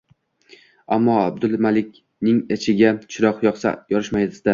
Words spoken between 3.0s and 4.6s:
chiroq yoqsa yorishmasdi